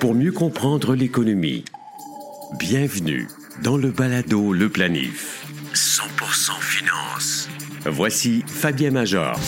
[0.00, 1.64] pour mieux comprendre l'économie.
[2.58, 3.28] Bienvenue
[3.62, 5.46] dans le balado Le Planif.
[5.74, 7.48] 100% finance.
[7.84, 9.38] Voici Fabien Major.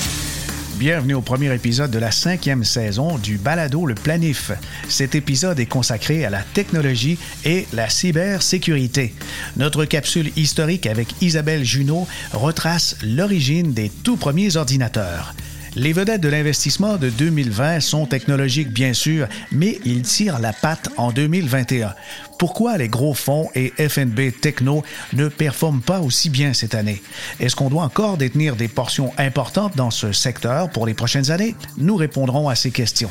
[0.77, 4.53] Bienvenue au premier épisode de la cinquième saison du Balado Le Planif.
[4.89, 9.15] Cet épisode est consacré à la technologie et la cybersécurité.
[9.57, 15.35] Notre capsule historique avec Isabelle Junot retrace l'origine des tout premiers ordinateurs.
[15.77, 20.89] Les vedettes de l'investissement de 2020 sont technologiques, bien sûr, mais ils tirent la patte
[20.97, 21.95] en 2021.
[22.39, 27.03] Pourquoi les gros fonds et FNB Techno ne performent pas aussi bien cette année?
[27.41, 31.55] Est-ce qu'on doit encore détenir des portions importantes dans ce secteur pour les prochaines années?
[31.77, 33.11] Nous répondrons à ces questions.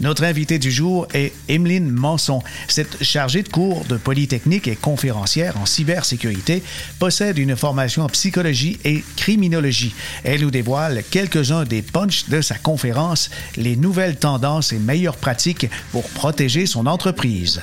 [0.00, 2.42] Notre invité du jour est Emeline Manson.
[2.68, 6.62] Cette chargée de cours de Polytechnique et conférencière en cybersécurité
[6.98, 9.94] possède une formation en psychologie et criminologie.
[10.24, 15.68] Elle nous dévoile quelques-uns des punchs de sa conférence, les nouvelles tendances et meilleures pratiques
[15.90, 17.62] pour protéger son entreprise.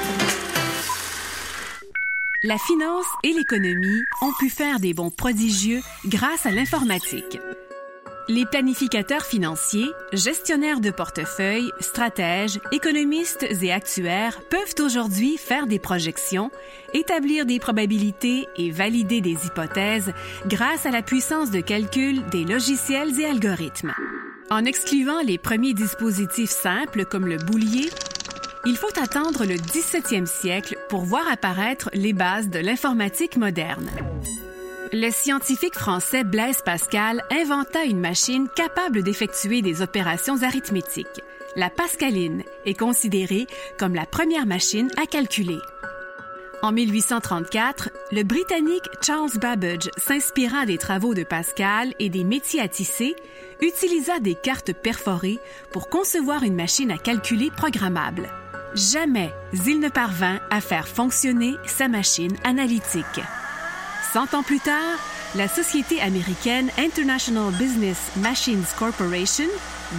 [2.43, 7.37] La finance et l'économie ont pu faire des bons prodigieux grâce à l'informatique.
[8.29, 16.49] Les planificateurs financiers, gestionnaires de portefeuille, stratèges, économistes et actuaires peuvent aujourd'hui faire des projections,
[16.95, 20.11] établir des probabilités et valider des hypothèses
[20.47, 23.93] grâce à la puissance de calcul des logiciels et algorithmes.
[24.49, 27.87] En excluant les premiers dispositifs simples comme le boulier,
[28.65, 33.89] il faut attendre le 17e siècle pour voir apparaître les bases de l'informatique moderne.
[34.93, 41.21] Le scientifique français Blaise Pascal inventa une machine capable d'effectuer des opérations arithmétiques.
[41.55, 45.59] La pascaline est considérée comme la première machine à calculer.
[46.61, 52.67] En 1834, le Britannique Charles Babbage, s'inspirant des travaux de Pascal et des métiers à
[52.67, 53.15] tisser,
[53.61, 55.39] utilisa des cartes perforées
[55.71, 58.29] pour concevoir une machine à calculer programmable.
[58.73, 59.33] Jamais
[59.65, 63.19] il ne parvint à faire fonctionner sa machine analytique.
[64.13, 64.97] Cent ans plus tard,
[65.35, 69.47] la société américaine International Business Machines Corporation,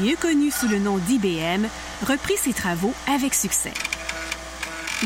[0.00, 1.66] mieux connue sous le nom d'IBM,
[2.06, 3.74] reprit ses travaux avec succès.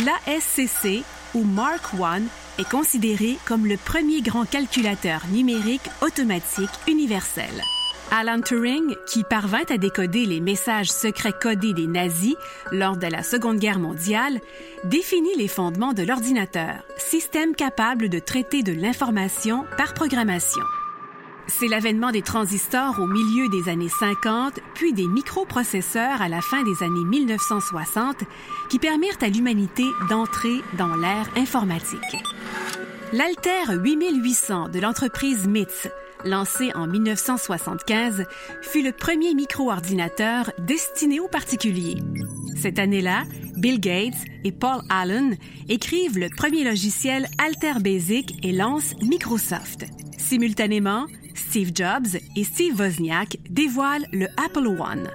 [0.05, 1.03] L'ASCC,
[1.35, 2.23] ou Mark I,
[2.59, 7.63] est considéré comme le premier grand calculateur numérique automatique universel.
[8.13, 12.37] Alan Turing, qui parvint à décoder les messages secrets codés des nazis
[12.71, 14.41] lors de la Seconde Guerre mondiale,
[14.85, 20.63] définit les fondements de l'ordinateur, système capable de traiter de l'information par programmation.
[21.49, 26.63] C'est l'avènement des transistors au milieu des années 50, puis des microprocesseurs à la fin
[26.63, 28.23] des années 1960,
[28.69, 32.01] qui permirent à l'humanité d'entrer dans l'ère informatique.
[33.13, 35.91] L'Alter 8800 de l'entreprise MITS
[36.25, 38.25] lancé en 1975,
[38.63, 41.97] fut le premier micro-ordinateur destiné aux particuliers.
[42.57, 43.25] Cette année-là,
[43.57, 45.37] Bill Gates et Paul Allen
[45.69, 49.87] écrivent le premier logiciel Alter Basic et lancent Microsoft.
[50.19, 55.09] Simultanément, Steve Jobs et Steve Wozniak dévoilent le Apple One.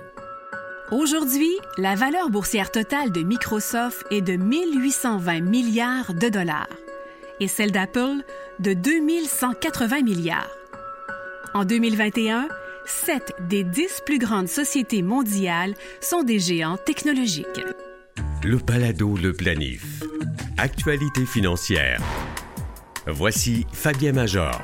[0.92, 6.68] Aujourd'hui, la valeur boursière totale de Microsoft est de 1820 milliards de dollars
[7.40, 8.24] et celle d'Apple
[8.60, 10.61] de 2180 milliards.
[11.54, 12.48] En 2021,
[12.86, 17.46] 7 des 10 plus grandes sociétés mondiales sont des géants technologiques.
[18.42, 20.02] Le Palado Le Planif.
[20.58, 22.00] Actualité financière.
[23.06, 24.62] Voici Fabien Major.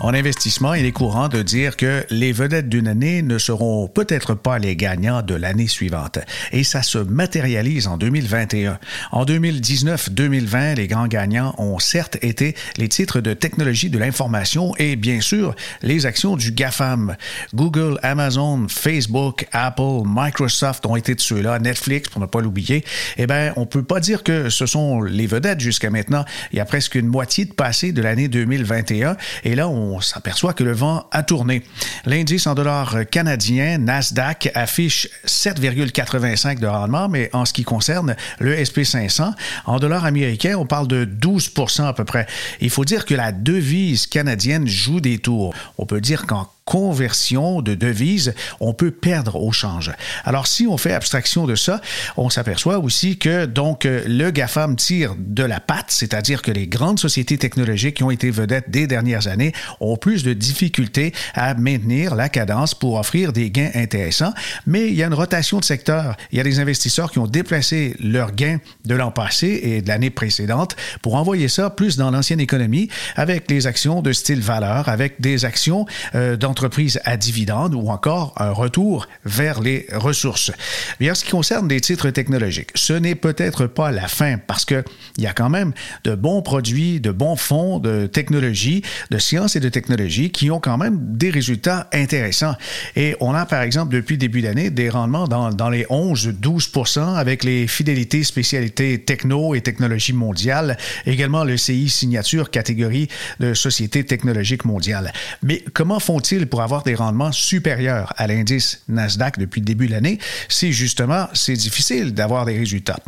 [0.00, 4.34] En investissement, il est courant de dire que les vedettes d'une année ne seront peut-être
[4.34, 6.20] pas les gagnants de l'année suivante.
[6.52, 8.78] Et ça se matérialise en 2021.
[9.10, 14.94] En 2019-2020, les grands gagnants ont certes été les titres de technologie de l'information et
[14.94, 17.16] bien sûr les actions du GAFAM.
[17.52, 22.84] Google, Amazon, Facebook, Apple, Microsoft ont été de ceux-là, Netflix pour ne pas l'oublier.
[23.16, 26.24] Eh bien, on peut pas dire que ce sont les vedettes jusqu'à maintenant.
[26.52, 30.00] Il y a presque une moitié de passé de l'année 2021 et là, on on
[30.00, 31.62] s'aperçoit que le vent a tourné.
[32.04, 38.56] L'indice en dollars canadiens, Nasdaq, affiche 7,85 de rendement, mais en ce qui concerne le
[38.56, 39.32] SP500,
[39.66, 42.26] en dollars américains, on parle de 12% à peu près.
[42.60, 45.54] Il faut dire que la devise canadienne joue des tours.
[45.78, 49.90] On peut dire qu'en conversion de devises, on peut perdre au change.
[50.26, 51.80] Alors, si on fait abstraction de ça,
[52.18, 56.98] on s'aperçoit aussi que donc le GAFAM tire de la patte, c'est-à-dire que les grandes
[56.98, 62.14] sociétés technologiques qui ont été vedettes des dernières années ont plus de difficultés à maintenir
[62.14, 64.34] la cadence pour offrir des gains intéressants.
[64.66, 66.18] Mais il y a une rotation de secteur.
[66.32, 69.88] Il y a des investisseurs qui ont déplacé leurs gains de l'an passé et de
[69.88, 74.90] l'année précédente pour envoyer ça plus dans l'ancienne économie avec les actions de style valeur,
[74.90, 76.57] avec des actions euh, d'entreprises
[77.04, 80.52] à dividendes ou encore un retour vers les ressources.
[81.00, 84.64] Bien, en ce qui concerne des titres technologiques, ce n'est peut-être pas la fin parce
[84.64, 84.84] qu'il
[85.18, 85.72] y a quand même
[86.04, 90.60] de bons produits, de bons fonds de technologie, de sciences et de technologie qui ont
[90.60, 92.54] quand même des résultats intéressants.
[92.96, 96.68] Et on a, par exemple, depuis début d'année, des rendements dans, dans les 11-12
[97.16, 100.76] avec les fidélités spécialités techno et technologie mondiale,
[101.06, 103.08] également le CI signature catégorie
[103.40, 105.12] de société technologique mondiale.
[105.42, 109.92] Mais comment font-ils pour avoir des rendements supérieurs à l'indice Nasdaq depuis le début de
[109.92, 110.18] l'année?
[110.48, 112.98] C'est justement, c'est difficile d'avoir des résultats.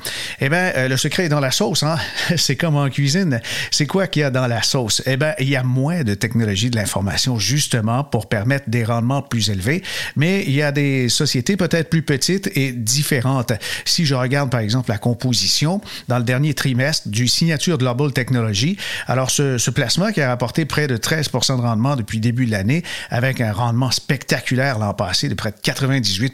[0.41, 1.97] Eh bien, euh, le secret est dans la sauce, hein?
[2.37, 3.41] C'est comme en cuisine.
[3.71, 5.03] C'est quoi qu'il y a dans la sauce?
[5.07, 9.23] Eh bien, il y a moins de technologie de l'information, justement, pour permettre des rendements
[9.23, 9.83] plus élevés,
[10.17, 13.53] mais il y a des sociétés peut-être plus petites et différentes.
[13.85, 18.77] Si je regarde, par exemple, la composition dans le dernier trimestre du signature Global Technology,
[19.07, 22.47] alors ce, ce placement qui a rapporté près de 13% de rendement depuis le début
[22.47, 22.83] de l'année,
[23.25, 26.31] avec un rendement spectaculaire l'an passé de près de 98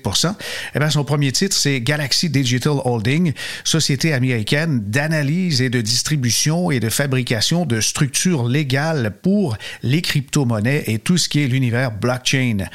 [0.75, 3.33] eh bien, son premier titre, c'est Galaxy Digital Holding,
[3.65, 10.85] société américaine d'analyse et de distribution et de fabrication de structures légales pour les crypto-monnaies
[10.87, 12.67] et tout ce qui est l'univers blockchain.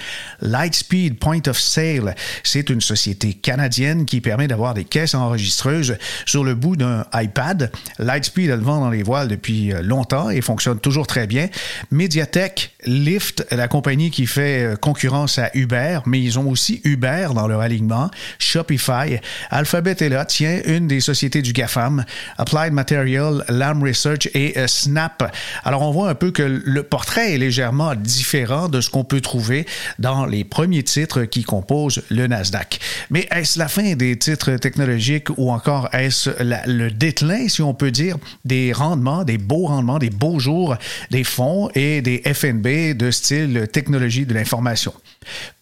[0.42, 6.44] Lightspeed Point of Sale, c'est une société canadienne qui permet d'avoir des caisses enregistreuses sur
[6.44, 7.72] le bout d'un iPad.
[8.00, 11.48] Lightspeed a le vent dans les voiles depuis euh, longtemps et fonctionne toujours très bien.
[11.92, 17.28] Mediatek, Lyft, la compagnie qui fait euh, concurrence à Uber, mais ils ont aussi Uber
[17.36, 18.10] dans leur alignement.
[18.40, 19.20] Shopify,
[19.50, 22.06] Alphabet est là, tiens, une des sociétés du GAFAM,
[22.38, 25.36] Applied Material, Lam Research et euh, Snap.
[25.64, 29.22] Alors on voit un peu que le portrait est légèrement différent de ce qu'on peut
[29.22, 29.66] trouver
[30.00, 32.80] dans les premiers titres qui composent le Nasdaq.
[33.10, 36.32] Mais est-ce la fin des titres technologiques ou encore est-ce
[36.68, 40.76] le déclin, si on peut dire, des rendements, des beaux rendements, des beaux jours
[41.10, 43.68] des fonds et des FNB de style
[44.00, 44.94] de l'information?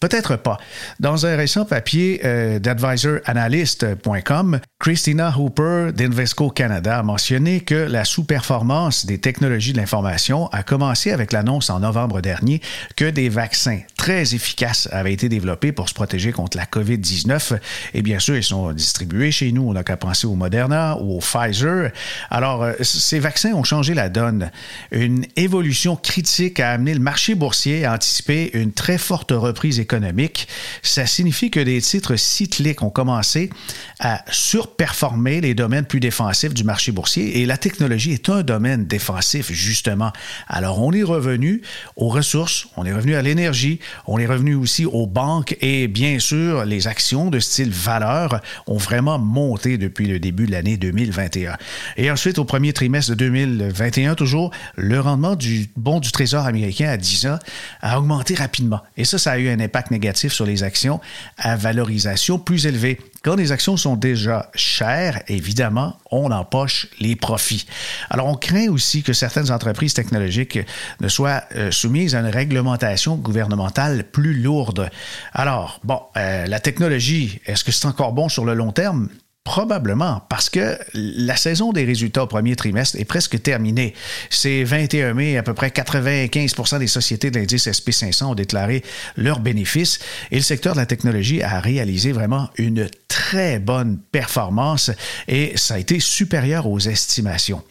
[0.00, 0.58] Peut-être pas.
[0.98, 9.04] Dans un récent papier euh, d'advisoranalyst.com, Christina Hooper d'Invesco Canada a mentionné que la sous-performance
[9.04, 12.60] des technologies de l'information a commencé avec l'annonce en novembre dernier
[12.96, 17.58] que des vaccins très efficaces avaient été développés pour se protéger contre la COVID-19.
[17.94, 19.68] Et bien sûr, ils sont distribués chez nous.
[19.68, 21.90] On n'a qu'à penser au Moderna ou au Pfizer.
[22.30, 24.50] Alors, euh, ces vaccins ont changé la donne.
[24.90, 30.48] Une évolution critique a amené le marché boursier à anticiper une très forte reprise économique.
[30.82, 33.50] Ça signifie que des titres cycliques ont commencé
[33.98, 38.86] à surperformer les domaines plus défensifs du marché boursier et la technologie est un domaine
[38.86, 40.12] défensif, justement.
[40.48, 41.62] Alors, on est revenu
[41.96, 46.18] aux ressources, on est revenu à l'énergie, on est revenu aussi aux banques et bien
[46.18, 51.56] sûr, les actions de style valeur ont vraiment monté depuis le début de l'année 2021.
[51.96, 56.88] Et ensuite, au premier trimestre de 2021, toujours, le rendement du bon du Trésor américain
[56.88, 57.38] à 10 ans
[57.80, 58.80] a augmenté rapidement.
[58.96, 61.00] Et ça, ça a eu un impact négatif sur les actions
[61.38, 62.98] à valorisation plus élevée.
[63.22, 67.66] Quand les actions sont déjà chères, évidemment, on empoche les profits.
[68.08, 70.58] Alors, on craint aussi que certaines entreprises technologiques
[71.00, 74.90] ne soient euh, soumises à une réglementation gouvernementale plus lourde.
[75.32, 79.08] Alors, bon, euh, la technologie, est-ce que c'est encore bon sur le long terme?
[79.50, 83.94] Probablement, parce que la saison des résultats au premier trimestre est presque terminée.
[84.30, 88.84] C'est 21 mai, à peu près 95 des sociétés de l'indice SP500 ont déclaré
[89.16, 89.98] leurs bénéfices
[90.30, 94.92] et le secteur de la technologie a réalisé vraiment une très bonne performance
[95.26, 97.64] et ça a été supérieur aux estimations.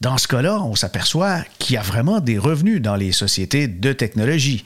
[0.00, 3.92] Dans ce cas-là, on s'aperçoit qu'il y a vraiment des revenus dans les sociétés de
[3.92, 4.64] technologie.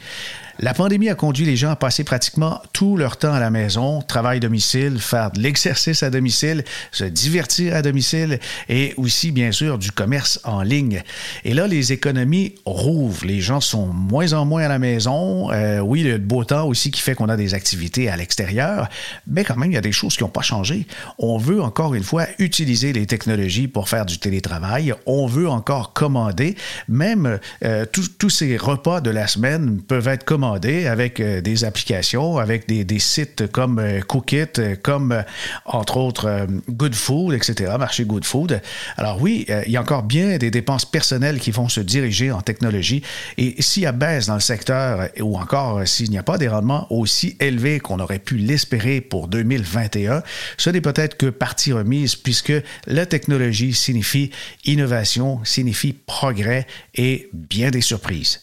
[0.60, 4.00] La pandémie a conduit les gens à passer pratiquement tout leur temps à la maison,
[4.02, 9.78] travail domicile, faire de l'exercice à domicile, se divertir à domicile et aussi, bien sûr,
[9.78, 11.02] du commerce en ligne.
[11.44, 13.26] Et là, les économies rouvrent.
[13.26, 15.50] Les gens sont moins en moins à la maison.
[15.50, 18.88] Euh, oui, le beau temps aussi qui fait qu'on a des activités à l'extérieur,
[19.26, 20.86] mais quand même, il y a des choses qui n'ont pas changé.
[21.18, 24.94] On veut encore une fois utiliser les technologies pour faire du télétravail.
[25.04, 26.54] On veut encore commander.
[26.88, 32.68] Même euh, tous ces repas de la semaine peuvent être commandés avec des applications, avec
[32.68, 35.24] des, sites comme Cookit, comme
[35.64, 38.60] entre autres Good Food, etc., marché Good Food.
[38.96, 42.40] Alors oui, il y a encore bien des dépenses personnelles qui vont se diriger en
[42.40, 43.02] technologie.
[43.38, 46.48] Et s'il y a baisse dans le secteur, ou encore s'il n'y a pas des
[46.48, 50.22] rendements aussi élevés qu'on aurait pu l'espérer pour 2021,
[50.56, 52.52] ce n'est peut-être que partie remise puisque
[52.86, 54.30] la technologie signifie
[54.64, 58.40] innovation, signifie progrès et bien des surprises.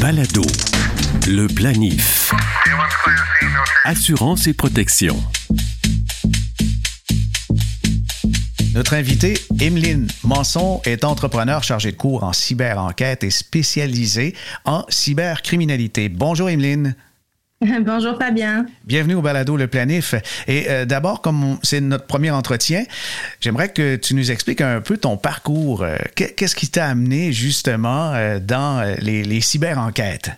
[0.00, 0.42] Balado,
[1.26, 2.32] le planif.
[3.84, 5.16] Assurance et protection.
[8.74, 16.08] Notre invité, Emeline Manson, est entrepreneur chargé de cours en cyber-enquête et spécialisé en cybercriminalité.
[16.08, 16.94] Bonjour Emeline.
[17.80, 18.66] Bonjour Fabien.
[18.84, 20.14] Bienvenue au Balado Le Planif.
[20.46, 22.84] Et euh, d'abord, comme c'est notre premier entretien,
[23.40, 25.82] j'aimerais que tu nous expliques un peu ton parcours.
[25.82, 30.30] Euh, qu'est-ce qui t'a amené justement euh, dans les, les cyber-enquêtes?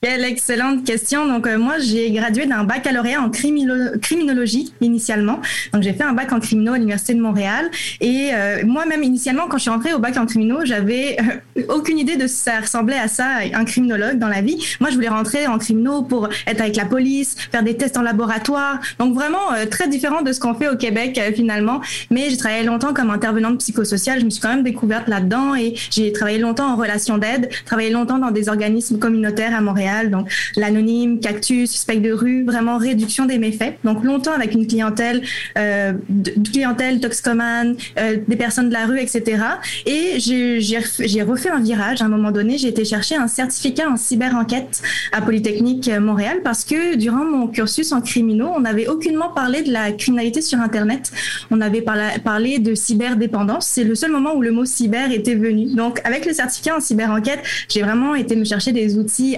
[0.00, 1.26] Quelle excellente question.
[1.26, 5.40] Donc, euh, moi, j'ai gradué d'un baccalauréat en criminologie initialement.
[5.72, 7.68] Donc, j'ai fait un bac en criminaux à l'Université de Montréal.
[8.00, 11.16] Et euh, moi-même, initialement, quand je suis entrée au bac en criminaux, j'avais
[11.58, 14.64] euh, aucune idée de ça ressemblait à ça, un criminologue dans la vie.
[14.80, 18.02] Moi, je voulais rentrer en criminaux pour être avec la police, faire des tests en
[18.02, 18.78] laboratoire.
[19.00, 19.36] Donc, vraiment
[19.70, 21.80] très différent de ce qu'on fait au Québec finalement.
[22.10, 24.20] Mais j'ai travaillé longtemps comme intervenante psychosociale.
[24.20, 27.90] Je me suis quand même découverte là-dedans et j'ai travaillé longtemps en relation d'aide, travaillé
[27.90, 33.26] longtemps dans des organismes communautaires à Montréal, donc l'anonyme, cactus, suspect de rue, vraiment réduction
[33.26, 33.74] des méfaits.
[33.84, 35.22] Donc longtemps avec une clientèle,
[35.58, 35.92] euh,
[36.52, 39.42] clientèle toxicomane, euh, des personnes de la rue, etc.
[39.86, 42.58] Et j'ai refait un virage à un moment donné.
[42.58, 44.82] J'ai été chercher un certificat en cyber-enquête
[45.12, 49.72] à Polytechnique Montréal parce que durant mon cursus en criminaux, on n'avait aucunement parlé de
[49.72, 51.12] la criminalité sur Internet.
[51.50, 53.66] On avait parlé de cyberdépendance.
[53.66, 55.74] C'est le seul moment où le mot cyber était venu.
[55.74, 59.36] Donc avec le certificat en cyber-enquête, j'ai vraiment été me chercher des outils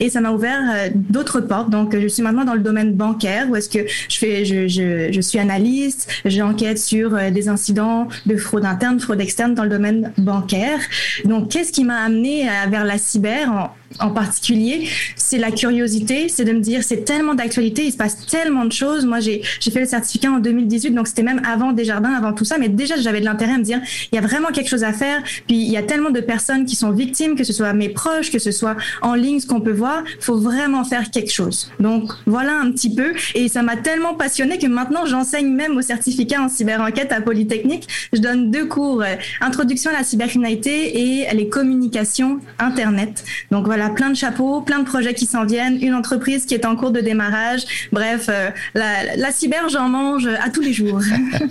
[0.00, 1.70] et ça m'a ouvert euh, d'autres portes.
[1.70, 5.12] Donc, je suis maintenant dans le domaine bancaire où est-ce que je fais, je, je,
[5.12, 9.70] je suis analyste, j'enquête sur euh, des incidents de fraude interne, fraude externe dans le
[9.70, 10.80] domaine bancaire.
[11.24, 16.52] Donc, qu'est-ce qui m'a amené vers la cyber en particulier, c'est la curiosité, c'est de
[16.52, 19.04] me dire c'est tellement d'actualité, il se passe tellement de choses.
[19.04, 22.56] Moi, j'ai fait le certificat en 2018, donc c'était même avant Desjardins, avant tout ça,
[22.58, 23.80] mais déjà j'avais de l'intérêt à me dire
[24.12, 25.22] il y a vraiment quelque chose à faire.
[25.46, 28.30] Puis il y a tellement de personnes qui sont victimes, que ce soit mes proches,
[28.30, 31.70] que ce soit en ligne, ce qu'on peut voir, faut vraiment faire quelque chose.
[31.80, 35.82] Donc voilà un petit peu, et ça m'a tellement passionné que maintenant j'enseigne même au
[35.82, 37.88] certificat en cyber-enquête à Polytechnique.
[38.12, 43.24] Je donne deux cours, euh, introduction à la cybercriminalité et les communications internet.
[43.50, 46.66] Donc voilà plein de chapeaux, plein de projets qui s'en viennent, une entreprise qui est
[46.66, 47.62] en cours de démarrage.
[47.92, 51.00] Bref, euh, la, cyber, j'en mange à tous les jours.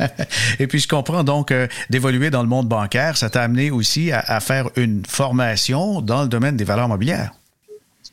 [0.60, 4.12] Et puis, je comprends donc euh, d'évoluer dans le monde bancaire, ça t'a amené aussi
[4.12, 7.32] à faire une formation dans le domaine des valeurs mobilières.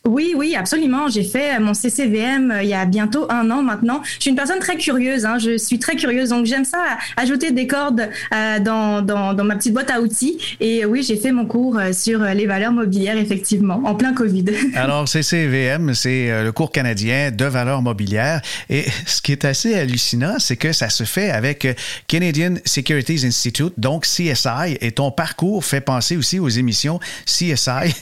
[0.06, 1.08] Oui, oui, absolument.
[1.08, 4.02] J'ai fait mon CCVM euh, il y a bientôt un an maintenant.
[4.04, 5.25] Je suis une personne très curieuse.
[5.25, 5.38] Hein.
[5.38, 6.78] Je suis très curieuse, donc j'aime ça
[7.16, 10.38] ajouter des cordes euh, dans, dans, dans, ma petite boîte à outils.
[10.60, 14.44] Et oui, j'ai fait mon cours euh, sur les valeurs mobilières, effectivement, en plein Covid.
[14.75, 18.40] Alors, CCVM, c'est le cours canadien de valeurs mobilières.
[18.70, 21.66] Et ce qui est assez hallucinant, c'est que ça se fait avec
[22.06, 24.78] Canadian Securities Institute, donc CSI.
[24.80, 27.94] Et ton parcours fait penser aussi aux émissions CSI,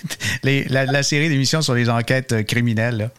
[0.42, 3.10] la, la série d'émissions sur les enquête euh, criminelle.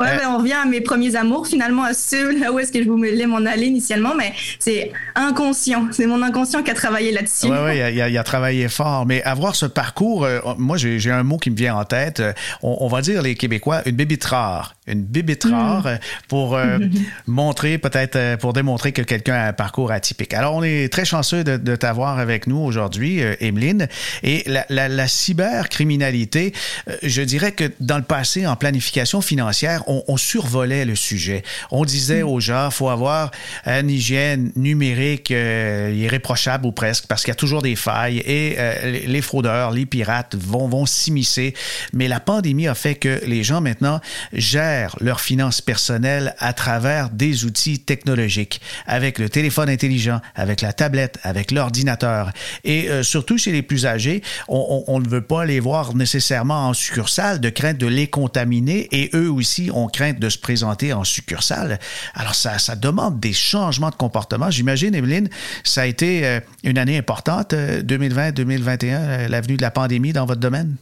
[0.00, 2.72] Ouais, euh, ben, on revient à mes premiers amours, finalement, à ceux là où est-ce
[2.72, 5.88] que je voulais m'en aller initialement, mais c'est inconscient.
[5.92, 7.46] C'est mon inconscient qui a travaillé là-dessus.
[7.46, 9.06] Oui, oui, il, a, travaillé fort.
[9.06, 12.22] Mais avoir ce parcours, euh, moi, j'ai un mot qui me vient en tête.
[12.62, 14.74] On, va dire, les Québécois, une bébite rare.
[14.86, 15.52] Une bébite mm.
[15.52, 15.88] rare
[16.28, 16.58] pour
[17.26, 20.34] montrer, peut-être, pour démontrer que quelqu'un a un parcours atypique.
[20.34, 23.88] Alors, on est très chanceux de, t'avoir avec nous aujourd'hui, Emeline.
[24.22, 26.52] Et la, la, la cybercriminalité,
[27.02, 31.42] je dirais que dans le passé, en planification financière, on, survolait le sujet.
[31.70, 33.30] On disait aux gens, faut avoir
[33.66, 38.56] une hygiène numérique euh, irréprochable ou presque, parce qu'il y a toujours des failles et
[38.58, 41.54] euh, les fraudeurs, les pirates vont, vont s'immiscer.
[41.92, 44.00] Mais la pandémie a fait que les gens maintenant
[44.32, 50.72] gèrent leurs finances personnelles à travers des outils technologiques, avec le téléphone intelligent, avec la
[50.72, 52.30] tablette, avec l'ordinateur.
[52.64, 56.68] Et euh, surtout chez les plus âgés, on, on, ne veut pas les voir nécessairement
[56.68, 60.92] en succursale de crainte de les contaminer et eux aussi ont crainte de se présenter
[60.92, 61.78] en succursale.
[62.14, 64.50] Alors, ça, ça demande des changements de comportement.
[64.50, 65.28] J'imagine, Evelyne,
[65.64, 70.26] ça a été euh, une année importante, 2020-2021, euh, euh, l'avenue de la pandémie dans
[70.26, 70.76] votre domaine?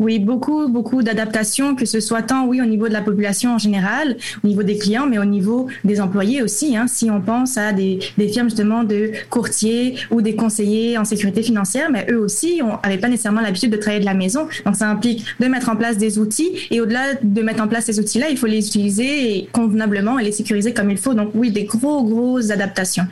[0.00, 3.58] Oui, beaucoup, beaucoup d'adaptations, que ce soit tant, oui, au niveau de la population en
[3.58, 6.76] général, au niveau des clients, mais au niveau des employés aussi.
[6.76, 11.04] Hein, si on pense à des, des, firmes justement de courtiers ou des conseillers en
[11.04, 14.46] sécurité financière, mais eux aussi n'avaient pas nécessairement l'habitude de travailler de la maison.
[14.64, 17.86] Donc, ça implique de mettre en place des outils et au-delà de mettre en place
[17.86, 21.14] ces outils-là, il faut les utiliser convenablement et les sécuriser comme il faut.
[21.14, 23.08] Donc, oui, des gros, grosses adaptations.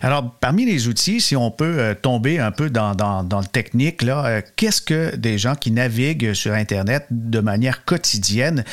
[0.00, 2.92] Alors, parmi les outils, si on peut euh, tomber un peu dans,
[3.30, 8.64] le technique, là, euh, qu'est-ce que des gens qui naviguent sur Internet de manière quotidienne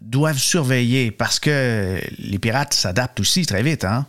[0.00, 1.10] doivent surveiller?
[1.10, 4.06] Parce que les pirates s'adaptent aussi très vite, hein?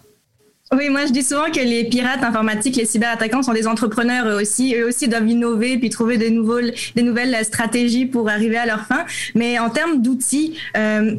[0.74, 4.42] Oui, moi je dis souvent que les pirates informatiques, les cyberattaquants sont des entrepreneurs eux
[4.42, 4.76] aussi.
[4.76, 9.06] Eux aussi doivent innover puis trouver des nouvelles stratégies pour arriver à leur fin.
[9.34, 11.16] Mais en termes d'outils, euh,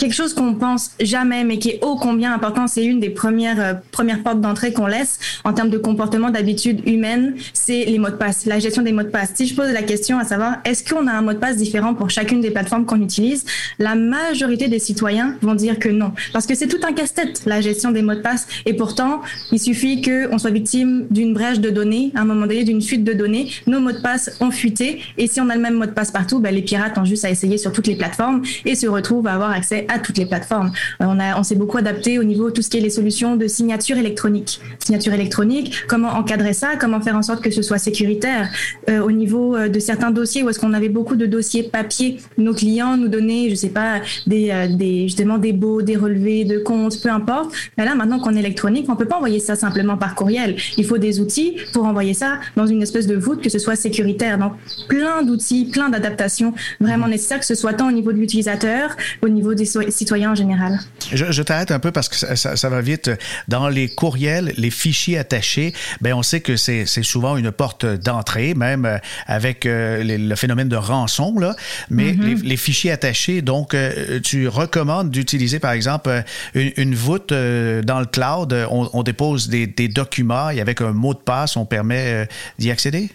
[0.00, 3.60] quelque chose qu'on pense jamais, mais qui est ô combien important, c'est une des premières
[3.60, 8.08] euh, premières portes d'entrée qu'on laisse en termes de comportement, d'habitude humaine, c'est les mots
[8.08, 9.32] de passe, la gestion des mots de passe.
[9.34, 11.92] Si je pose la question à savoir, est-ce qu'on a un mot de passe différent
[11.92, 13.44] pour chacune des plateformes qu'on utilise,
[13.78, 17.60] la majorité des citoyens vont dire que non, parce que c'est tout un casse-tête la
[17.60, 19.20] gestion des mots de passe, et pourtant
[19.52, 22.80] il suffit que on soit victime d'une brèche de données, à un moment donné d'une
[22.80, 25.74] fuite de données, nos mots de passe ont fuité, et si on a le même
[25.74, 28.42] mot de passe partout, ben, les pirates ont juste à essayer sur toutes les plateformes
[28.64, 30.72] et se retrouvent à avoir accès à toutes les plateformes.
[31.02, 33.36] Euh, on, on s'est beaucoup adapté au niveau de tout ce qui est les solutions
[33.36, 34.60] de signature électronique.
[34.78, 38.48] Signature électronique, comment encadrer ça, comment faire en sorte que ce soit sécuritaire.
[38.88, 42.18] Euh, au niveau euh, de certains dossiers, où est-ce qu'on avait beaucoup de dossiers papier,
[42.38, 47.00] nos clients nous donnaient, je sais pas, des, justement des baux, des relevés de comptes,
[47.02, 47.52] peu importe.
[47.76, 50.56] Mais là, maintenant qu'on est électronique, on peut pas envoyer ça simplement par courriel.
[50.76, 53.76] Il faut des outils pour envoyer ça dans une espèce de voûte que ce soit
[53.76, 54.38] sécuritaire.
[54.38, 54.52] Donc,
[54.88, 59.28] plein d'outils, plein d'adaptations vraiment nécessaires, que ce soit tant au niveau de l'utilisateur, au
[59.28, 60.80] niveau des citoyens en général.
[61.12, 63.10] Je, t'arrête un peu parce que ça, va vite.
[63.48, 68.54] Dans les courriels, les fichiers attachés, ben on sait que c'est souvent une porte d'entrée,
[68.54, 71.38] même euh, avec euh, le phénomène de rançon.
[71.38, 71.54] Là.
[71.88, 72.42] Mais mm-hmm.
[72.42, 76.22] les, fichiers attachés, donc euh, tu recommandes d'utiliser par exemple
[76.54, 78.54] une, voûte dans le cloud.
[78.70, 83.10] On, dépose des, des, documents et avec un mot de passe, on permet d'y accéder?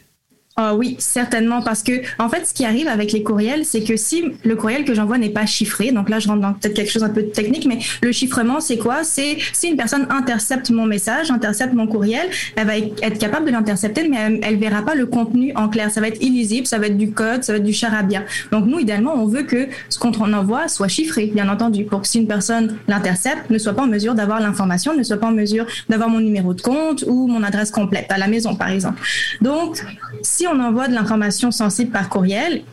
[0.58, 3.98] Ah oui, certainement, parce que en fait, ce qui arrive avec les courriels, c'est que
[3.98, 6.94] si le courriel que j'envoie n'est pas chiffré, donc là, je rentre dans peut-être quelque
[6.94, 9.04] chose un peu technique, mais le chiffrement, c'est quoi?
[9.04, 13.52] C'est si une personne intercepte mon message, intercepte mon courriel, elle va être capable de
[13.52, 15.92] l'intercepter, mais elle, elle, verra pas le contenu en clair.
[15.92, 18.24] Ça va être illisible, ça va être du code, ça va être du charabia.
[18.54, 22.08] Donc nous, idéalement, on veut que ce qu'on envoie soit chiffré, bien entendu, pour que
[22.08, 25.34] si une personne l'intercepte, ne soit pas en mesure d'avoir l'information, ne soit pas en
[25.34, 29.02] mesure d'avoir mon numéro de compte ou mon adresse complète à la maison, par exemple.
[29.42, 29.84] Donc,
[30.22, 32.64] si on envoie de l'information sensible par courriel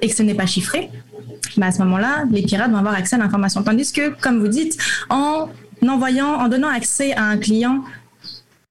[0.00, 0.90] et que ce n'est pas chiffré,
[1.56, 3.62] ben à ce moment-là, les pirates vont avoir accès à l'information.
[3.62, 4.78] Tandis que, comme vous dites,
[5.10, 5.48] en
[5.86, 7.82] envoyant, en donnant accès à un client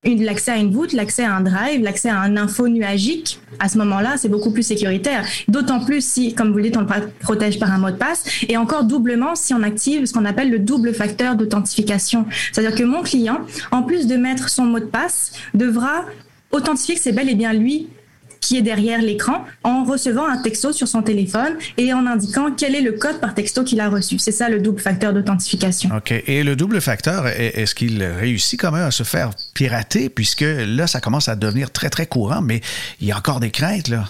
[0.04, 3.78] l'accès à une voûte, l'accès à un drive, l'accès à un info nuagique, à ce
[3.78, 5.26] moment-là, c'est beaucoup plus sécuritaire.
[5.48, 6.88] D'autant plus si, comme vous le dites, on le
[7.20, 10.50] protège par un mot de passe et encore doublement si on active ce qu'on appelle
[10.50, 12.26] le double facteur d'authentification.
[12.52, 16.06] C'est-à-dire que mon client, en plus de mettre son mot de passe, devra
[16.52, 17.88] authentifier que c'est bel et bien lui
[18.42, 22.76] qui est derrière l'écran en recevant un texto sur son téléphone et en indiquant quel
[22.76, 24.18] est le code par texto qu'il a reçu.
[24.20, 25.92] C'est ça le double facteur d'authentification.
[25.96, 26.12] OK.
[26.28, 30.88] Et le double facteur, est-ce qu'il réussit quand même à se faire pirater puisque là,
[30.88, 32.62] ça commence à devenir très, très courant, mais
[33.00, 34.06] il y a encore des craintes, là?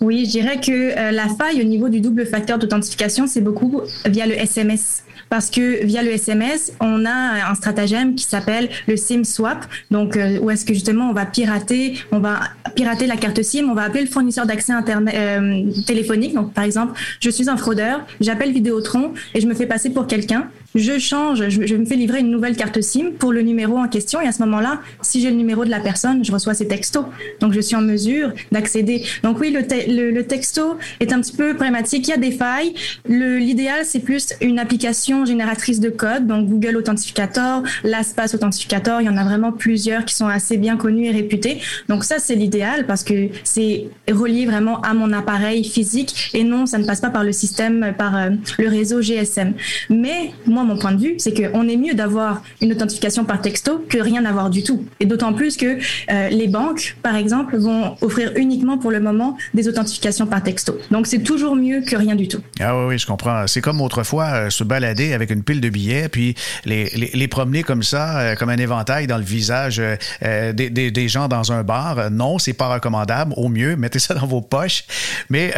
[0.00, 3.80] Oui, je dirais que euh, la faille au niveau du double facteur d'authentification, c'est beaucoup
[4.04, 8.96] via le SMS parce que via le SMS, on a un stratagème qui s'appelle le
[8.96, 9.66] SIM swap.
[9.90, 12.40] Donc, euh, où est-ce que justement on va pirater, on va
[12.74, 16.34] pirater la carte SIM, on va appeler le fournisseur d'accès euh, téléphonique.
[16.34, 20.06] Donc, par exemple, je suis un fraudeur, j'appelle Vidéotron et je me fais passer pour
[20.06, 23.88] quelqu'un je change, je, me fais livrer une nouvelle carte SIM pour le numéro en
[23.88, 26.68] question et à ce moment-là, si j'ai le numéro de la personne, je reçois ces
[26.68, 27.04] textos.
[27.40, 29.02] Donc je suis en mesure d'accéder.
[29.22, 32.08] Donc oui, le, le, texto est un petit peu problématique.
[32.08, 32.74] Il y a des failles.
[33.08, 39.00] L'idéal, c'est plus une application génératrice de code, donc Google Authenticator, LastPass Authenticator.
[39.00, 41.60] Il y en a vraiment plusieurs qui sont assez bien connus et réputés.
[41.88, 46.66] Donc ça, c'est l'idéal parce que c'est relié vraiment à mon appareil physique et non,
[46.66, 49.54] ça ne passe pas par le système, par euh, le réseau GSM.
[49.90, 53.84] Mais moi, mon point de vue, c'est qu'on est mieux d'avoir une authentification par texto
[53.88, 54.84] que rien d'avoir du tout.
[55.00, 55.78] Et d'autant plus que
[56.10, 60.78] euh, les banques, par exemple, vont offrir uniquement pour le moment des authentifications par texto.
[60.90, 62.40] Donc c'est toujours mieux que rien du tout.
[62.60, 63.46] Ah oui, oui, je comprends.
[63.46, 67.82] C'est comme autrefois euh, se balader avec une pile de billets, puis les, promener comme
[67.82, 69.82] ça, euh, comme un éventail dans le visage
[70.20, 72.10] des, des, des, gens dans un bar.
[72.10, 73.34] Non, c'est pas recommandable.
[73.36, 74.84] Au mieux, mettez ça dans vos poches.
[75.28, 75.52] Mais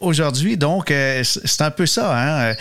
[0.00, 2.48] aujourd'hui, donc, c'est un peu ça.
[2.50, 2.54] Hein?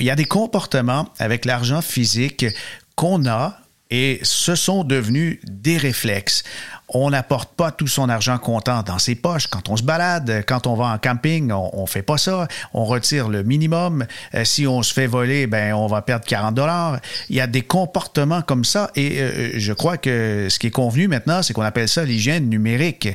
[0.00, 2.46] Il y a des comportements avec l'argent physique
[2.94, 3.58] qu'on a
[3.90, 6.42] et ce sont devenus des réflexes.
[6.88, 9.46] On n'apporte pas tout son argent comptant dans ses poches.
[9.46, 12.46] Quand on se balade, quand on va en camping, on, ne fait pas ça.
[12.74, 14.06] On retire le minimum.
[14.34, 17.00] Euh, si on se fait voler, ben on va perdre 40 dollars.
[17.30, 20.70] Il y a des comportements comme ça et euh, je crois que ce qui est
[20.70, 23.08] convenu maintenant, c'est qu'on appelle ça l'hygiène numérique.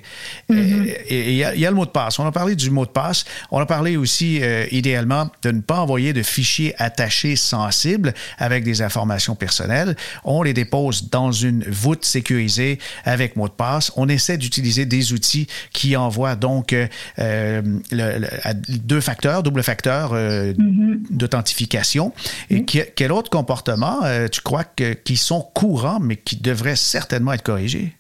[0.50, 0.96] Mm-hmm.
[1.08, 2.18] Et il y, a le mot de passe.
[2.20, 3.26] On a parlé du mot de passe.
[3.52, 8.82] On a parlé aussi idéalement de ne pas envoyer de fichiers attachés sensibles avec des
[8.82, 9.96] informations personnelles.
[10.24, 13.92] On les dépose dans une voûte sécurisée avec mot de passe.
[13.98, 20.54] On essaie d'utiliser des outils qui envoient donc euh, le, deux facteurs, double facteur euh,
[20.54, 21.02] mm-hmm.
[21.12, 22.14] d'authentification.
[22.50, 27.34] Et quel autre comportement euh, tu crois que, qui sont courants mais qui devraient certainement
[27.34, 27.94] être corrigés?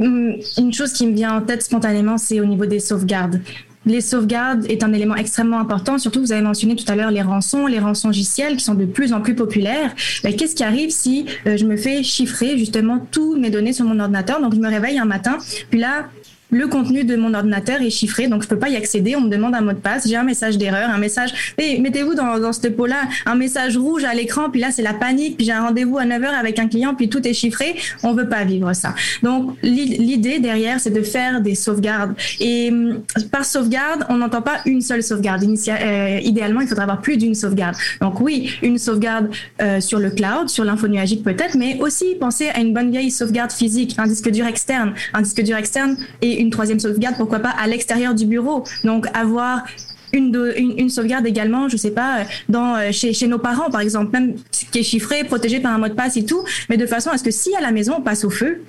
[0.00, 3.40] Hum, une chose qui me vient en tête spontanément, c'est au niveau des sauvegardes
[3.86, 5.98] les sauvegardes est un élément extrêmement important.
[5.98, 8.84] Surtout, vous avez mentionné tout à l'heure les rançons, les rançons logicielles qui sont de
[8.84, 9.94] plus en plus populaires.
[10.22, 13.84] Ben, qu'est-ce qui arrive si euh, je me fais chiffrer justement toutes mes données sur
[13.84, 14.40] mon ordinateur?
[14.40, 15.38] Donc, je me réveille un matin,
[15.70, 16.08] puis là,
[16.50, 19.16] le contenu de mon ordinateur est chiffré, donc je peux pas y accéder.
[19.16, 20.08] On me demande un mot de passe.
[20.08, 21.54] J'ai un message d'erreur, un message.
[21.58, 25.36] mettez-vous dans, dans ce pot-là, un message rouge à l'écran, puis là c'est la panique.
[25.36, 27.76] Puis j'ai un rendez-vous à 9 h avec un client, puis tout est chiffré.
[28.02, 28.94] On veut pas vivre ça.
[29.22, 32.14] Donc l'idée derrière, c'est de faire des sauvegardes.
[32.40, 35.44] Et hum, par sauvegarde, on n'entend pas une seule sauvegarde.
[35.44, 37.76] Euh, idéalement, il faudrait avoir plus d'une sauvegarde.
[38.00, 39.30] Donc oui, une sauvegarde
[39.60, 43.10] euh, sur le cloud, sur l'info nuagique peut-être, mais aussi penser à une bonne vieille
[43.10, 47.40] sauvegarde physique, un disque dur externe, un disque dur externe et une troisième sauvegarde, pourquoi
[47.40, 48.64] pas à l'extérieur du bureau.
[48.84, 49.64] Donc avoir
[50.12, 54.10] une, une, sauvegarde également, je sais pas, dans, euh, chez, chez, nos parents, par exemple,
[54.12, 54.36] même
[54.72, 57.18] qui est chiffré, protégé par un mot de passe et tout, mais de façon à
[57.18, 58.62] ce que si à la maison on passe au feu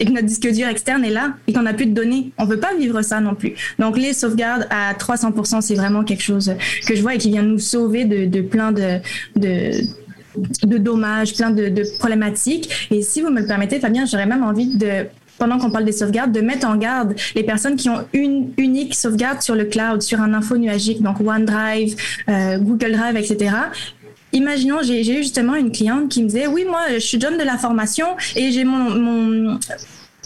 [0.00, 2.46] et que notre disque dur externe est là et qu'on n'a plus de données, on
[2.46, 3.54] peut pas vivre ça non plus.
[3.78, 6.52] Donc les sauvegardes à 300%, c'est vraiment quelque chose
[6.86, 8.98] que je vois et qui vient nous sauver de, plein de,
[9.36, 9.70] de
[10.64, 12.88] de dommages, plein de, de, problématiques.
[12.90, 15.06] Et si vous me le permettez, Fabien, j'aurais même envie de
[15.38, 18.94] pendant qu'on parle des sauvegardes, de mettre en garde les personnes qui ont une unique
[18.94, 21.96] sauvegarde sur le cloud, sur un info nuagique, donc OneDrive,
[22.28, 23.54] euh, Google Drive, etc.
[24.32, 27.44] Imaginons, j'ai eu justement une cliente qui me disait, oui, moi, je suis John de
[27.44, 29.60] la formation et j'ai mon, mon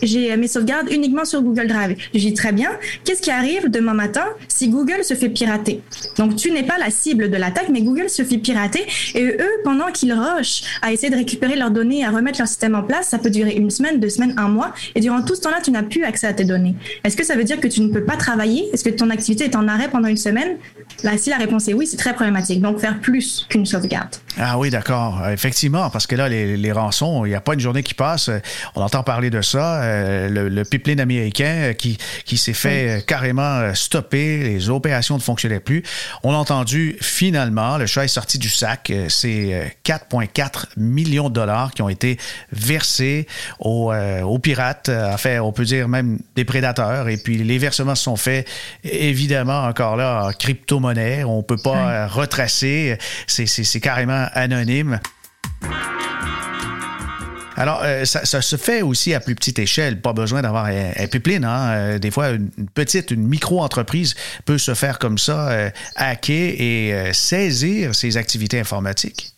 [0.02, 1.96] j'ai mes sauvegardes uniquement sur Google Drive.
[2.14, 2.70] Je dis très bien.
[3.04, 5.80] Qu'est-ce qui arrive demain matin si Google se fait pirater?
[6.16, 9.60] Donc tu n'es pas la cible de l'attaque, mais Google se fait pirater et eux,
[9.64, 13.08] pendant qu'ils rushent à essayer de récupérer leurs données, à remettre leur système en place,
[13.08, 14.72] ça peut durer une semaine, deux semaines, un mois.
[14.94, 16.74] Et durant tout ce temps-là, tu n'as plus accès à tes données.
[17.04, 18.68] Est-ce que ça veut dire que tu ne peux pas travailler?
[18.72, 20.56] Est-ce que ton activité est en arrêt pendant une semaine?
[21.02, 22.60] Là, si la réponse est oui, c'est très problématique.
[22.60, 24.16] Donc faire plus qu'une sauvegarde.
[24.38, 25.22] Ah oui, d'accord.
[25.32, 28.30] Effectivement, parce que là, les rançons, il n'y a pas une journée qui passe.
[28.74, 33.00] On entend parler de ça euh, le, pipeline américain euh, qui, qui s'est fait euh,
[33.00, 35.82] carrément stopper, les opérations ne fonctionnaient plus.
[36.22, 41.72] On a entendu finalement, le chat est sorti du sac, c'est 4,4 millions de dollars
[41.72, 42.18] qui ont été
[42.52, 43.26] versés
[43.60, 48.04] aux, aux pirates, enfin, on peut dire même des prédateurs, et puis les versements se
[48.04, 48.46] sont faits
[48.84, 55.00] évidemment encore là en crypto-monnaie, on peut pas retracer, c'est carrément anonyme.
[57.58, 60.00] Alors, euh, ça, se fait aussi à plus petite échelle.
[60.00, 61.44] Pas besoin d'avoir un, pipeline.
[61.44, 61.70] Hein.
[61.70, 67.12] Euh, des fois, une, petite, une micro-entreprise peut se faire comme ça, euh, hacker et
[67.12, 69.37] saisir ses activités informatiques.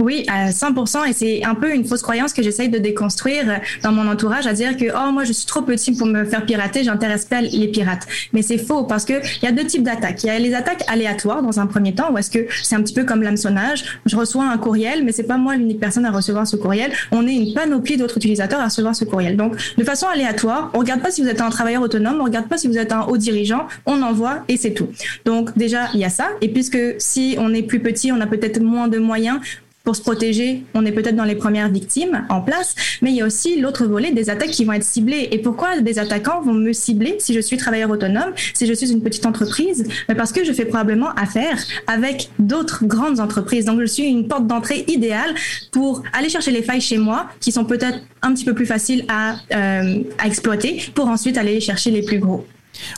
[0.00, 1.08] Oui, à 100%.
[1.08, 4.52] Et c'est un peu une fausse croyance que j'essaye de déconstruire dans mon entourage, à
[4.52, 7.66] dire que, oh, moi, je suis trop petit pour me faire pirater, j'intéresse pas les
[7.66, 8.06] pirates.
[8.32, 10.22] Mais c'est faux parce que il y a deux types d'attaques.
[10.22, 12.82] Il y a les attaques aléatoires dans un premier temps, où est-ce que c'est un
[12.82, 13.98] petit peu comme l'hameçonnage.
[14.06, 16.92] Je reçois un courriel, mais c'est pas moi l'unique personne à recevoir ce courriel.
[17.10, 19.36] On est une panoplie d'autres utilisateurs à recevoir ce courriel.
[19.36, 22.46] Donc, de façon aléatoire, on regarde pas si vous êtes un travailleur autonome, on regarde
[22.46, 24.90] pas si vous êtes un haut dirigeant, on envoie et c'est tout.
[25.24, 26.28] Donc, déjà, il y a ça.
[26.40, 29.40] Et puisque si on est plus petit, on a peut-être moins de moyens,
[29.88, 33.22] pour se protéger, on est peut-être dans les premières victimes en place, mais il y
[33.22, 35.28] a aussi l'autre volet des attaques qui vont être ciblées.
[35.32, 38.92] Et pourquoi des attaquants vont me cibler si je suis travailleur autonome, si je suis
[38.92, 39.88] une petite entreprise?
[40.14, 43.64] Parce que je fais probablement affaire avec d'autres grandes entreprises.
[43.64, 45.34] Donc je suis une porte d'entrée idéale
[45.72, 49.06] pour aller chercher les failles chez moi, qui sont peut-être un petit peu plus faciles
[49.08, 52.44] à, euh, à exploiter, pour ensuite aller chercher les plus gros.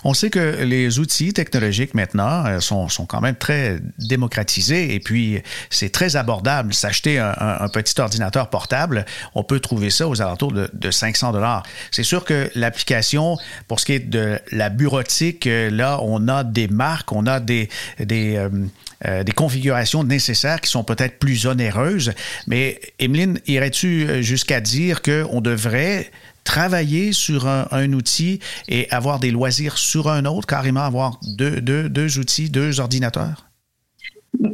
[0.05, 5.41] On sait que les outils technologiques maintenant euh, sont, quand même très démocratisés et puis
[5.71, 6.75] c'est très abordable.
[6.75, 11.63] S'acheter un, petit ordinateur portable, on peut trouver ça aux alentours de, 500 dollars.
[11.91, 13.37] C'est sûr que l'application,
[13.69, 17.41] pour ce qui est de la bureautique, euh, là, on a des marques, on a
[17.41, 22.13] euh, des configurations nécessaires qui sont peut-être plus onéreuses.
[22.47, 26.11] Mais Emeline, irais-tu jusqu'à dire qu'on devrait
[26.45, 31.89] travailler sur un, outil et avoir des loisirs sur un autre, carrément avoir deux, deux,
[31.89, 33.50] deux outils, deux ordinateurs?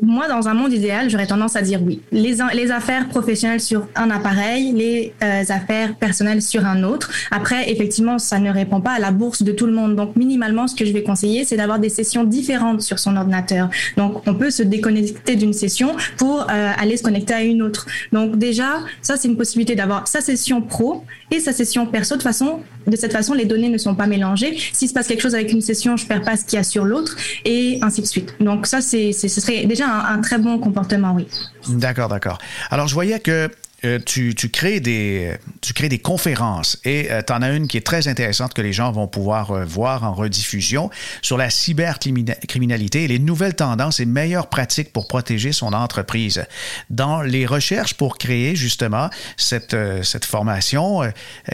[0.02, 2.00] Moi, dans un monde idéal, j'aurais tendance à dire oui.
[2.10, 7.10] Les, les affaires professionnelles sur un appareil, les euh, affaires personnelles sur un autre.
[7.30, 9.94] Après, effectivement, ça ne répond pas à la bourse de tout le monde.
[9.94, 13.70] Donc, minimalement, ce que je vais conseiller, c'est d'avoir des sessions différentes sur son ordinateur.
[13.96, 17.86] Donc, on peut se déconnecter d'une session pour euh, aller se connecter à une autre.
[18.12, 22.16] Donc, déjà, ça, c'est une possibilité d'avoir sa session pro et sa session perso.
[22.16, 24.56] De façon, de cette façon, les données ne sont pas mélangées.
[24.72, 26.64] S'il se passe quelque chose avec une session, je perds pas ce qu'il y a
[26.64, 28.34] sur l'autre et ainsi de suite.
[28.40, 31.26] Donc, ça, c'est, ce serait déjà un, très bon comportement, oui.
[31.68, 32.38] D'accord, d'accord.
[32.70, 33.50] Alors, je voyais que
[33.84, 37.76] euh, tu, crées des, tu crées des conférences et euh, tu en as une qui
[37.76, 43.04] est très intéressante que les gens vont pouvoir euh, voir en rediffusion sur la cybercriminalité
[43.04, 46.44] et les nouvelles tendances et meilleures pratiques pour protéger son entreprise.
[46.88, 51.02] Dans les recherches pour créer justement cette, cette formation,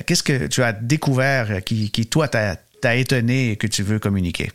[0.06, 4.50] qu'est-ce que tu as découvert qui, toi, t'a étonné et que tu veux communiquer?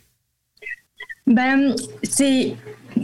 [1.25, 2.56] Ben, c'est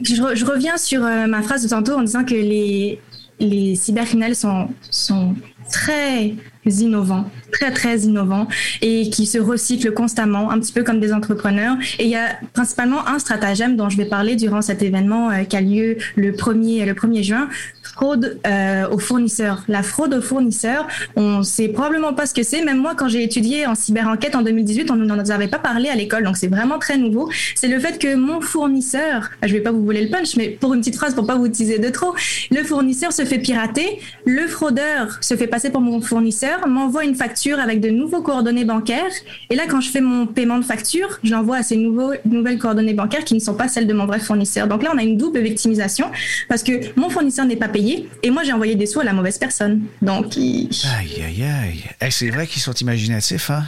[0.01, 2.99] je, reviens sur euh, ma phrase de tantôt en disant que les,
[3.39, 5.35] les cybercriminels sont, sont
[5.71, 6.33] très
[6.65, 8.47] innovants, très très innovants
[8.81, 11.75] et qui se recyclent constamment, un petit peu comme des entrepreneurs.
[11.99, 15.43] Et il y a principalement un stratagème dont je vais parler durant cet événement euh,
[15.43, 17.49] qui a lieu le 1er, le 1er juin,
[17.83, 19.63] fraude euh, aux fournisseurs.
[19.67, 22.63] La fraude aux fournisseurs, on sait probablement pas ce que c'est.
[22.63, 25.95] Même moi, quand j'ai étudié en cyber-enquête en 2018, on n'en avait pas parlé à
[25.95, 27.29] l'école, donc c'est vraiment très nouveau.
[27.55, 30.73] C'est le fait que mon fournisseur, je vais pas vous voler le punch, mais pour
[30.73, 32.15] une petite phrase, pour pas vous utiliser de trop,
[32.51, 37.13] le fournisseur se fait pirater, le fraudeur se fait passer pour mon fournisseur, m'envoie une
[37.13, 39.11] facture avec de nouveaux coordonnées bancaires,
[39.51, 42.57] et là, quand je fais mon paiement de facture, je l'envoie à ces nouveaux, nouvelles
[42.57, 44.67] coordonnées bancaires qui ne sont pas celles de mon vrai fournisseur.
[44.67, 46.09] Donc là, on a une double victimisation
[46.49, 49.13] parce que mon fournisseur n'est pas payé et moi j'ai envoyé des sous à la
[49.13, 49.83] mauvaise personne.
[50.01, 50.69] Donc, aïe
[51.23, 52.09] aïe aïe.
[52.09, 53.63] c'est vrai qu'ils sont imaginatifs, hein?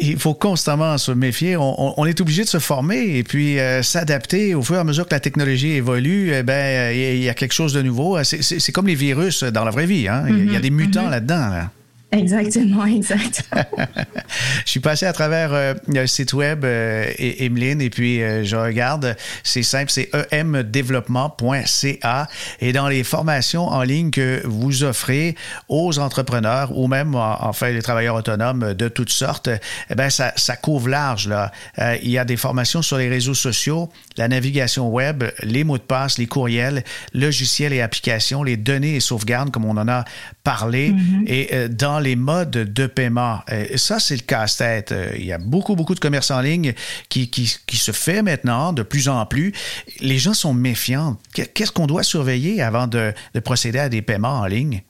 [0.00, 1.56] Il faut constamment se méfier.
[1.56, 5.06] On, est obligé de se former et puis euh, s'adapter au fur et à mesure
[5.06, 6.32] que la technologie évolue.
[6.34, 8.22] Eh ben, il y a quelque chose de nouveau.
[8.22, 10.08] C'est comme les virus dans la vraie vie.
[10.08, 10.24] Hein?
[10.28, 11.10] Il y a des mutants mm-hmm.
[11.10, 11.48] là-dedans.
[11.48, 11.70] Là.
[12.12, 13.42] Exactement, exact.
[14.66, 18.44] je suis passé à travers euh, le site web euh, et Emeline et puis euh,
[18.44, 22.28] je regarde, c'est simple, c'est emdeveloppement.ca
[22.60, 25.36] et dans les formations en ligne que vous offrez
[25.70, 29.48] aux entrepreneurs ou même enfin les travailleurs autonomes de toutes sortes,
[29.88, 31.50] eh ben ça, ça couvre large là.
[32.02, 35.82] il y a des formations sur les réseaux sociaux, la navigation web, les mots de
[35.82, 40.04] passe, les courriels, logiciels et applications, les données et sauvegardes comme on en a
[40.44, 41.24] parlé mm-hmm.
[41.26, 43.40] et dans les modes de paiement.
[43.48, 44.94] Et ça, c'est le casse-tête.
[45.16, 46.74] Il y a beaucoup, beaucoup de commerce en ligne
[47.08, 49.52] qui, qui, se fait maintenant de plus en plus.
[50.00, 51.16] Les gens sont méfiants.
[51.32, 54.82] Qu'est-ce qu'on doit surveiller avant de, de procéder à des paiements en ligne?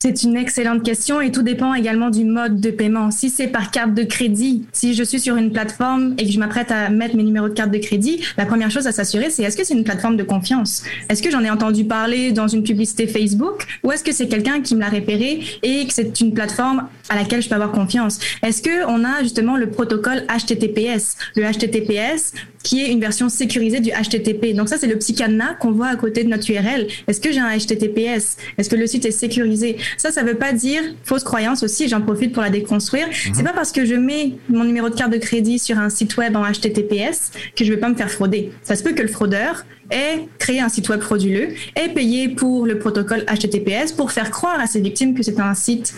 [0.00, 3.10] C'est une excellente question et tout dépend également du mode de paiement.
[3.10, 6.38] Si c'est par carte de crédit, si je suis sur une plateforme et que je
[6.38, 9.42] m'apprête à mettre mes numéros de carte de crédit, la première chose à s'assurer, c'est
[9.42, 10.84] est-ce que c'est une plateforme de confiance?
[11.08, 14.60] Est-ce que j'en ai entendu parler dans une publicité Facebook ou est-ce que c'est quelqu'un
[14.60, 18.20] qui me l'a repéré et que c'est une plateforme à laquelle je peux avoir confiance?
[18.44, 23.80] Est-ce que on a justement le protocole HTTPS Le HTTPS, qui est une version sécurisée
[23.80, 24.54] du HTTP.
[24.54, 25.16] Donc ça, c'est le petit
[25.58, 26.86] qu'on voit à côté de notre URL.
[27.06, 29.78] Est-ce que j'ai un HTTPS Est-ce que le site est sécurisé?
[29.96, 31.88] Ça, ça veut pas dire fausse croyance aussi.
[31.88, 33.08] J'en profite pour la déconstruire.
[33.08, 33.34] Mhm.
[33.34, 36.16] C'est pas parce que je mets mon numéro de carte de crédit sur un site
[36.16, 38.52] web en HTTPS que je vais pas me faire frauder.
[38.62, 42.66] Ça se peut que le fraudeur ait créé un site web frauduleux, ait payé pour
[42.66, 45.94] le protocole HTTPS pour faire croire à ses victimes que c'est un site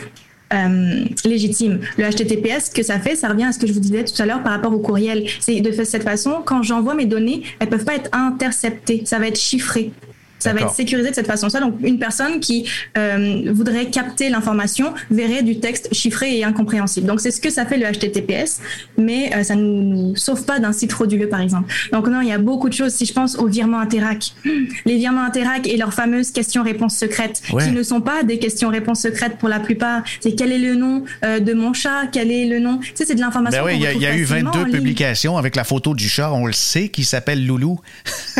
[0.52, 1.80] euh, légitime.
[1.96, 4.20] Le HTTPS, ce que ça fait, ça revient à ce que je vous disais tout
[4.20, 5.26] à l'heure par rapport au courriel.
[5.38, 9.02] C'est de cette façon, quand j'envoie mes données, elles peuvent pas être interceptées.
[9.04, 9.92] Ça va être chiffré.
[10.40, 11.60] Ça va être sécurisé de cette façon-là.
[11.60, 17.06] Donc, une personne qui euh, voudrait capter l'information verrait du texte chiffré et incompréhensible.
[17.06, 18.60] Donc, c'est ce que ça fait le HTTPS,
[18.98, 21.72] mais euh, ça ne nous sauve pas d'un site frauduleux, par exemple.
[21.92, 22.92] Donc, non, il y a beaucoup de choses.
[22.92, 24.32] Si je pense aux virements Interac,
[24.86, 29.36] les virements Interac et leurs fameuses questions-réponses secrètes, qui ne sont pas des questions-réponses secrètes
[29.38, 30.02] pour la plupart.
[30.20, 32.78] C'est quel est le nom euh, de mon chat, quel est le nom?
[32.78, 33.62] Tu sais, c'est de l'information.
[33.62, 36.52] Ben oui, il y a, eu 22 publications avec la photo du chat, on le
[36.52, 37.80] sait, qui s'appelle Loulou.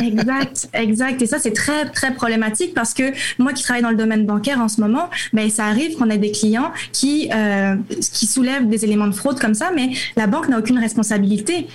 [0.02, 1.22] exact, exact.
[1.22, 4.60] Et ça, c'est très très problématique parce que moi qui travaille dans le domaine bancaire
[4.60, 7.76] en ce moment, ben, ça arrive qu'on ait des clients qui, euh,
[8.12, 11.66] qui soulèvent des éléments de fraude comme ça, mais la banque n'a aucune responsabilité.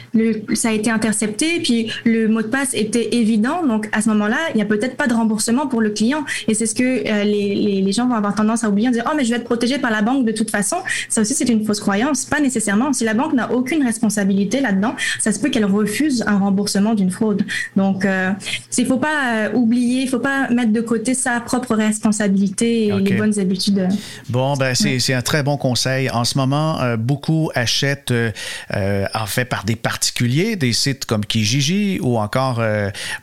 [0.53, 3.65] Ça a été intercepté, puis le mot de passe était évident.
[3.65, 6.23] Donc à ce moment-là, il n'y a peut-être pas de remboursement pour le client.
[6.47, 9.05] Et c'est ce que euh, les, les, gens vont avoir tendance à oublier, en dire,
[9.07, 10.77] oh, mais je vais être protégé par la banque de toute façon.
[11.09, 12.25] Ça aussi, c'est une fausse croyance.
[12.25, 12.91] Pas nécessairement.
[12.93, 17.11] Si la banque n'a aucune responsabilité là-dedans, ça se peut qu'elle refuse un remboursement d'une
[17.11, 17.43] fraude.
[17.75, 18.31] Donc, euh,
[18.77, 22.99] il ne faut pas oublier il faut pas mettre de côté sa propre responsabilité et
[22.99, 23.87] les bonnes habitudes.
[24.29, 26.09] Bon, ben c'est un très bon conseil.
[26.09, 28.13] En ce moment, euh, beaucoup achètent
[28.71, 32.61] en fait par des particuliers, des sites comme Kijiji ou encore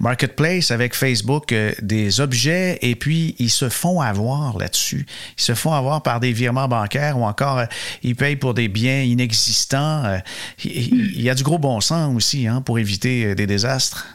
[0.01, 5.07] Marketplace avec Facebook, des objets et puis ils se font avoir là-dessus.
[5.39, 7.63] Ils se font avoir par des virements bancaires ou encore
[8.03, 10.19] ils payent pour des biens inexistants.
[10.65, 14.07] Il y a du gros bon sens aussi hein, pour éviter des désastres.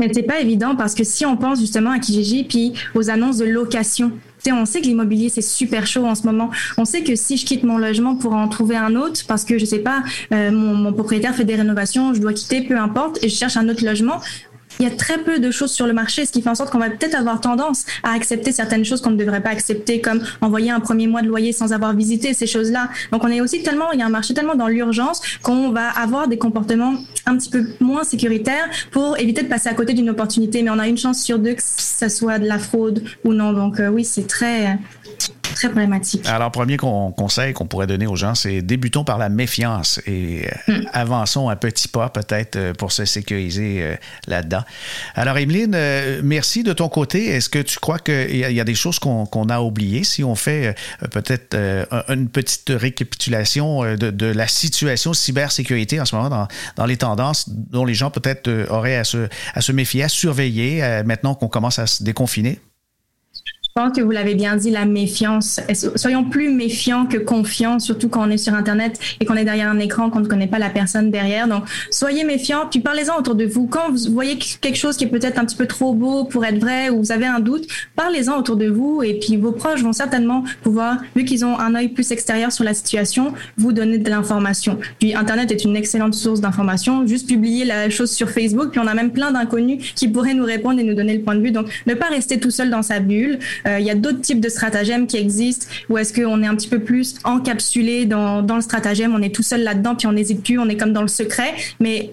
[0.00, 3.38] Mais c'est pas évident parce que si on pense justement à Kijiji puis aux annonces
[3.38, 4.12] de location,
[4.48, 6.50] on sait que l'immobilier c'est super chaud en ce moment.
[6.76, 9.58] On sait que si je quitte mon logement pour en trouver un autre, parce que
[9.58, 13.28] je sais pas, euh, mon, propriétaire fait des rénovations, je dois quitter, peu importe, et
[13.28, 14.20] je cherche un autre logement,
[14.78, 16.70] il y a très peu de choses sur le marché, ce qui fait en sorte
[16.70, 20.22] qu'on va peut-être avoir tendance à accepter certaines choses qu'on ne devrait pas accepter, comme
[20.40, 22.88] envoyer un premier mois de loyer sans avoir visité ces choses-là.
[23.12, 25.88] Donc on est aussi tellement, il y a un marché tellement dans l'urgence qu'on va
[25.88, 26.94] avoir des comportements
[27.26, 30.62] un petit peu moins sécuritaires pour éviter de passer à côté d'une opportunité.
[30.62, 33.52] Mais on a une chance sur deux que ça soit de la fraude ou non.
[33.52, 34.78] Donc euh, oui, c'est très
[35.58, 36.26] très problématique.
[36.26, 40.72] Alors, premier conseil qu'on pourrait donner aux gens, c'est débutons par la méfiance et euh,
[40.72, 40.86] hmm.
[40.92, 44.62] avançons un petit pas peut-être euh, pour se sécuriser euh, là-dedans.
[45.14, 45.76] Alors, Emeline,
[46.22, 47.26] merci de ton côté.
[47.26, 50.76] Est-ce que tu crois qu'il y, a des choses qu'on a oubliées si on fait
[51.10, 51.56] peut-être
[52.08, 57.84] une petite récapitulation de, la situation cybersécurité en ce moment dans, dans les tendances dont
[57.84, 61.86] les gens peut-être auraient à se, à se méfier, à surveiller maintenant qu'on commence à
[61.86, 62.60] se déconfiner?
[63.76, 65.60] Je pense que vous l'avez bien dit, la méfiance.
[65.94, 69.70] Soyons plus méfiants que confiants, surtout quand on est sur Internet et qu'on est derrière
[69.70, 71.46] un écran, qu'on ne connaît pas la personne derrière.
[71.46, 73.68] Donc, soyez méfiants, puis parlez-en autour de vous.
[73.68, 76.58] Quand vous voyez quelque chose qui est peut-être un petit peu trop beau pour être
[76.58, 79.92] vrai ou vous avez un doute, parlez-en autour de vous et puis vos proches vont
[79.92, 84.10] certainement pouvoir, vu qu'ils ont un œil plus extérieur sur la situation, vous donner de
[84.10, 84.80] l'information.
[84.98, 87.06] Puis, Internet est une excellente source d'information.
[87.06, 90.44] Juste publier la chose sur Facebook, puis on a même plein d'inconnus qui pourraient nous
[90.44, 91.52] répondre et nous donner le point de vue.
[91.52, 93.38] Donc, ne pas rester tout seul dans sa bulle.
[93.66, 96.54] Euh, il y a d'autres types de stratagèmes qui existent où est-ce qu'on est un
[96.54, 100.42] petit peu plus encapsulé dans, le stratagème, on est tout seul là-dedans, puis on n'hésite
[100.42, 101.54] plus, on est comme dans le secret.
[101.80, 102.12] Mais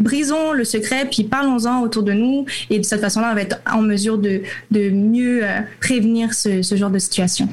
[0.00, 2.46] brisons le secret, puis parlons-en autour de nous.
[2.70, 6.90] Et de cette façon-là, on va être en mesure de, mieux euh, prévenir ce genre
[6.90, 7.48] de situation.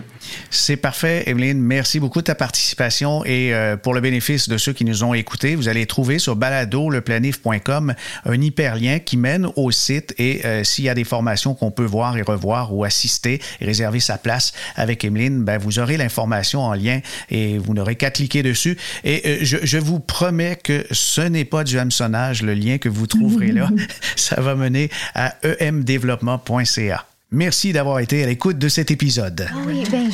[0.49, 1.59] C'est parfait, Evelyne.
[1.59, 5.13] Merci beaucoup de ta participation et euh, pour le bénéfice de ceux qui nous ont
[5.13, 7.93] écoutés, vous allez trouver sur baladoleplanif.com
[8.25, 11.85] un hyperlien qui mène au site et euh, s'il y a des formations qu'on peut
[11.85, 16.61] voir et revoir ou assister et réserver sa place avec Evelyne, ben, vous aurez l'information
[16.61, 18.77] en lien et vous n'aurez qu'à cliquer dessus.
[19.03, 22.89] Et euh, je, je, vous promets que ce n'est pas du hameçonnage, le lien que
[22.89, 23.69] vous trouverez là.
[24.15, 27.08] Ça va mener à emdéveloppement.ca.
[27.31, 29.47] Merci d'avoir été à l'écoute de cet épisode.
[29.51, 30.09] Ah ben,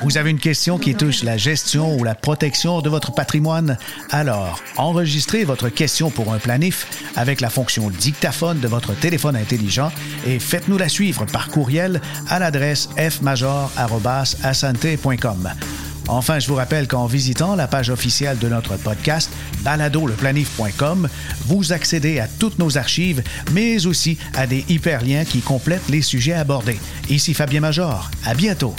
[0.00, 3.76] Vous avez une question qui touche la gestion ou la protection de votre patrimoine?
[4.10, 9.92] Alors, enregistrez votre question pour un planif avec la fonction dictaphone de votre téléphone intelligent
[10.26, 13.50] et faites-nous la suivre par courriel à l'adresse fmajor.com.
[16.08, 19.30] Enfin, je vous rappelle qu'en visitant la page officielle de notre podcast,
[19.62, 21.08] baladoleplanif.com,
[21.46, 26.34] vous accédez à toutes nos archives, mais aussi à des hyperliens qui complètent les sujets
[26.34, 26.78] abordés.
[27.08, 28.10] Ici Fabien Major.
[28.24, 28.74] À bientôt.